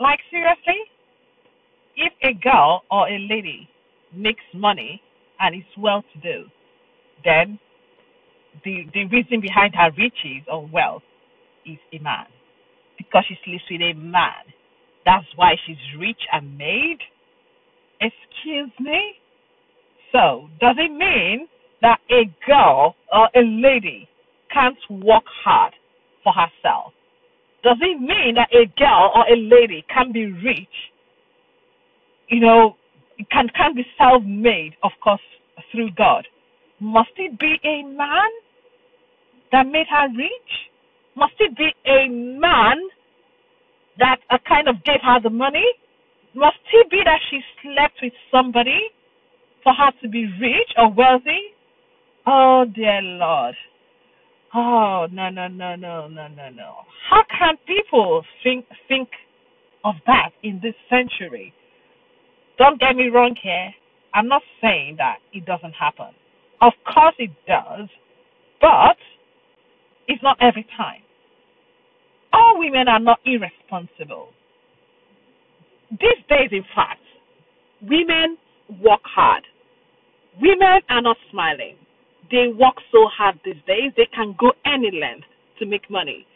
[0.00, 0.80] Like seriously,
[1.96, 3.68] if a girl or a lady
[4.14, 5.02] makes money
[5.40, 6.44] and is well to do,
[7.24, 7.58] then
[8.64, 11.02] the the reason behind her riches or wealth
[11.66, 12.26] is a man.
[12.98, 14.44] Because she sleeps with a man.
[15.06, 16.98] That's why she's rich and made.
[18.00, 19.14] Excuse me?
[20.12, 21.48] So, does it mean
[21.82, 24.08] that a girl or a lady
[24.52, 25.74] can't work hard
[26.24, 26.93] for herself?
[27.64, 30.76] Does it mean that a girl or a lady can be rich,
[32.28, 32.76] you know,
[33.32, 35.22] can can be self-made, of course,
[35.72, 36.26] through God?
[36.80, 38.30] Must it be a man
[39.52, 40.52] that made her rich?
[41.16, 42.76] Must it be a man
[43.98, 45.66] that a kind of gave her the money?
[46.34, 48.90] Must it be that she slept with somebody
[49.62, 51.54] for her to be rich or wealthy?
[52.26, 53.54] Oh dear Lord.
[54.54, 56.74] Oh no no no no no no no.
[57.10, 59.08] How can people think think
[59.84, 61.52] of that in this century?
[62.58, 63.74] Don't get me wrong here.
[64.14, 66.14] I'm not saying that it doesn't happen.
[66.60, 67.88] Of course it does,
[68.60, 68.96] but
[70.06, 71.02] it's not every time.
[72.32, 74.28] All women are not irresponsible.
[75.90, 77.00] These days, in fact,
[77.82, 78.38] women
[78.82, 79.44] work hard.
[80.40, 81.76] Women are not smiling.
[82.30, 85.26] They work so hard these days, they can go any length
[85.58, 86.26] to make money.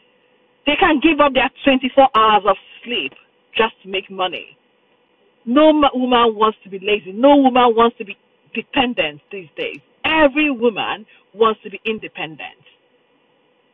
[0.66, 3.12] They can give up their 24 hours of sleep
[3.56, 4.56] just to make money.
[5.46, 7.12] No woman wants to be lazy.
[7.12, 8.16] No woman wants to be
[8.54, 9.80] dependent these days.
[10.04, 12.60] Every woman wants to be independent.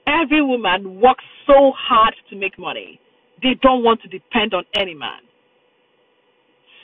[0.07, 3.01] Every woman works so hard to make money.
[3.43, 5.21] They don't want to depend on any man.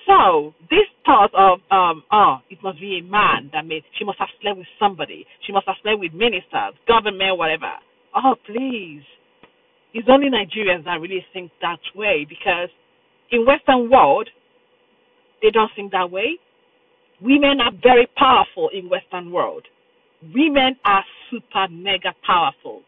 [0.07, 4.19] So this thought of um oh it must be a man that made she must
[4.19, 5.27] have slept with somebody.
[5.47, 7.73] She must have slept with ministers, government, whatever.
[8.15, 9.03] Oh please.
[9.95, 12.69] It's only Nigerians that really think that way because
[13.33, 14.29] in Western world
[15.43, 16.39] they don't think that way.
[17.23, 19.65] Women are very powerful in Western world.
[20.35, 22.83] Women are super mega powerful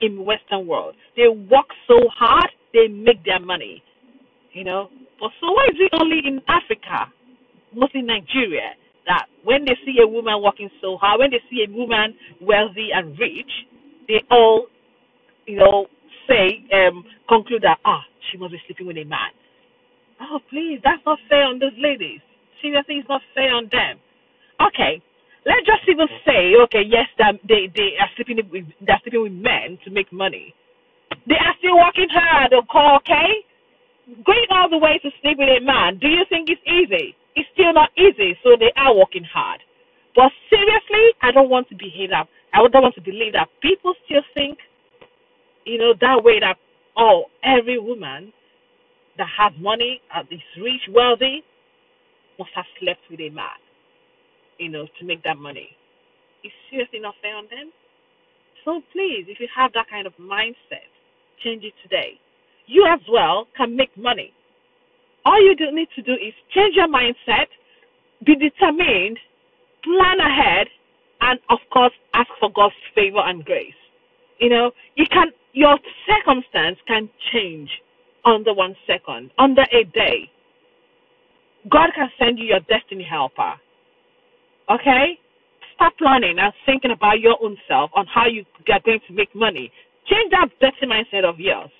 [0.00, 0.94] in Western world.
[1.16, 3.82] They work so hard, they make their money.
[4.52, 4.88] You know,
[5.20, 7.12] but so why is it only in Africa,
[7.74, 8.74] mostly Nigeria,
[9.06, 12.90] that when they see a woman working so hard, when they see a woman wealthy
[12.94, 13.50] and rich,
[14.08, 14.66] they all,
[15.46, 15.86] you know,
[16.28, 19.30] say, um, conclude that ah, she must be sleeping with a man.
[20.20, 22.20] Oh, please, that's not fair on those ladies.
[22.62, 23.98] Seriously, it's not fair on them.
[24.60, 25.02] Okay,
[25.46, 27.06] let's just even say, okay, yes,
[27.48, 30.54] they they are sleeping with they're sleeping with men to make money.
[31.26, 33.44] They are still working hard, okay?
[34.24, 37.14] Going all the way to sleep with a man, do you think it's easy?
[37.36, 39.60] It's still not easy, so they are working hard.
[40.16, 42.26] But seriously, I don't want to behave that.
[42.52, 44.58] I don't want to believe that people still think,
[45.64, 46.56] you know, that way that
[46.96, 48.32] oh, every woman
[49.16, 51.42] that has money, uh, is rich, wealthy,
[52.38, 53.60] must have slept with a man,
[54.58, 55.76] you know, to make that money.
[56.42, 57.70] It's seriously not fair on them.
[58.64, 60.88] So please, if you have that kind of mindset,
[61.44, 62.18] change it today
[62.70, 64.32] you as well can make money.
[65.24, 67.46] All you do need to do is change your mindset,
[68.24, 69.18] be determined,
[69.84, 70.68] plan ahead,
[71.20, 73.74] and of course ask for God's favor and grace.
[74.38, 77.68] You know, you can your circumstance can change
[78.24, 80.30] under one second, under a day.
[81.68, 83.54] God can send you your destiny helper.
[84.70, 85.18] Okay?
[85.74, 89.34] Start planning and thinking about your own self on how you are going to make
[89.34, 89.72] money.
[90.06, 91.70] Change that dirty mindset of yours.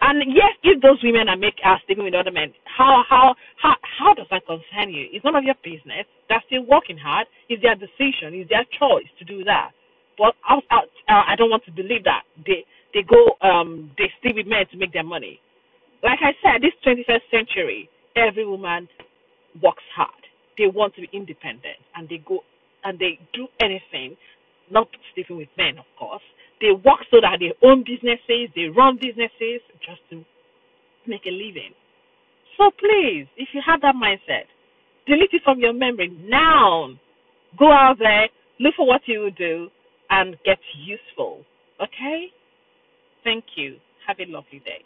[0.00, 3.74] And yes, if those women are make are sleeping with other men, how how how
[3.82, 5.08] how does that concern you?
[5.12, 6.06] It's none of your business.
[6.28, 7.26] They're still working hard.
[7.48, 8.34] It's their decision.
[8.36, 9.72] It's their choice to do that.
[10.18, 10.80] But I, I,
[11.32, 12.64] I don't want to believe that they
[12.94, 15.40] they go um they sleep with men to make their money.
[16.02, 18.88] Like I said, this 21st century, every woman
[19.62, 20.10] works hard.
[20.58, 22.40] They want to be independent, and they go
[22.84, 24.16] and they do anything,
[24.70, 26.22] not sleeping with men, of course,
[26.60, 30.24] they work so that they own businesses, they run businesses just to
[31.06, 31.72] make a living.
[32.58, 34.46] So please, if you have that mindset,
[35.06, 36.90] delete it from your memory now.
[37.58, 38.28] Go out there,
[38.60, 39.68] look for what you will do,
[40.10, 41.44] and get useful.
[41.82, 42.26] Okay?
[43.24, 43.76] Thank you.
[44.06, 44.82] Have a lovely day.